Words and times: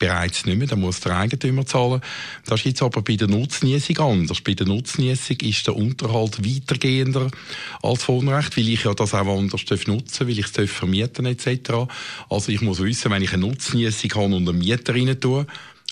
bereits 0.00 0.46
nicht 0.46 0.58
mehr, 0.58 0.66
dann 0.66 0.80
muss 0.80 0.98
der 0.98 1.16
Eigentümer 1.16 1.64
zahlen. 1.64 2.00
Das 2.46 2.60
ist 2.60 2.66
jetzt 2.66 2.82
aber 2.82 3.02
bei 3.02 3.14
der 3.14 3.28
Nutznießung 3.28 3.98
anders. 3.98 4.40
Bei 4.40 4.54
der 4.54 4.66
Nutznießung 4.66 5.36
ist 5.42 5.68
der 5.68 5.76
Unterhalt 5.76 6.44
weitergehender 6.44 7.30
als 7.82 8.08
Wohnrecht, 8.08 8.56
weil 8.56 8.68
ich 8.68 8.82
ja 8.82 8.94
das 8.94 9.14
auch 9.14 9.38
anders 9.38 9.64
nutzen 9.86 10.26
weil 10.26 10.38
ich 10.38 10.46
es 10.56 10.70
vermieten 10.70 11.26
etc. 11.26 11.86
Also 12.28 12.50
ich 12.50 12.62
muss 12.62 12.82
wissen, 12.82 13.12
wenn 13.12 13.22
ich 13.22 13.32
eine 13.32 13.46
Nutznießung 13.46 14.10
habe 14.14 14.34
und 14.34 14.48
einen 14.48 14.58
Mieter 14.58 14.94
rein 14.94 15.20
tue, 15.20 15.46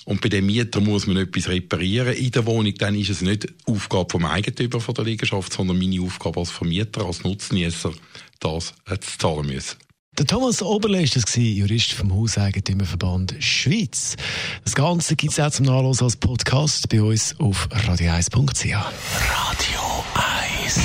und 0.09 0.23
bei 0.23 0.31
dem 0.31 0.47
Mieter 0.47 0.81
muss 0.81 1.07
man 1.07 1.19
etwas 1.19 1.51
reparieren 1.51 2.15
in 2.15 2.31
der 2.31 2.47
Wohnung, 2.47 2.73
dann 2.79 2.95
ist 2.95 3.11
es 3.11 3.21
nicht 3.21 3.47
Aufgabe 3.67 4.09
vom 4.11 4.25
Eigentümer 4.25 4.81
von 4.81 4.95
der 4.95 5.05
Liegenschaft, 5.05 5.53
sondern 5.53 5.79
meine 5.79 6.01
Aufgabe 6.01 6.41
als 6.41 6.51
Vermieter, 6.51 7.05
als 7.05 7.25
Nutznießer, 7.25 7.93
das 8.41 8.73
zu 9.01 9.19
zahlen 9.19 9.49
müssen. 9.49 9.77
Der 10.19 10.27
Thomas 10.27 10.61
Oberle 10.63 11.01
ist 11.01 11.15
das 11.15 11.37
Jurist 11.37 11.93
vom 11.93 12.13
Hauseigentümerverband 12.13 13.37
Schweiz. 13.39 14.17
Das 14.65 14.75
Ganze 14.75 15.15
gibt 15.15 15.33
es 15.33 15.39
auch 15.39 15.53
zum 15.53 15.67
Nachlesen 15.67 16.05
als 16.05 16.17
Podcast 16.17 16.89
bei 16.89 17.01
uns 17.01 17.37
auf 17.39 17.69
radio1.ch. 17.71 18.65
Radio 18.67 19.81
1 20.65 20.81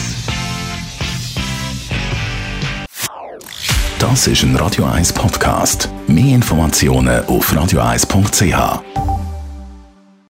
Das 3.98 4.28
ist 4.28 4.44
ein 4.44 4.56
Radio 4.56 4.86
1 4.86 5.14
Podcast. 5.14 5.90
Mehr 6.08 6.36
Informationen 6.36 7.26
auf 7.26 7.52
radio1.ch. 7.52 9.03